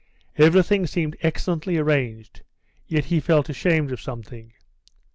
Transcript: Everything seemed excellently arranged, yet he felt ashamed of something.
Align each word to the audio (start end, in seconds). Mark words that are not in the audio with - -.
Everything 0.39 0.87
seemed 0.87 1.15
excellently 1.21 1.77
arranged, 1.77 2.41
yet 2.87 3.05
he 3.05 3.19
felt 3.19 3.49
ashamed 3.49 3.91
of 3.91 4.01
something. 4.01 4.51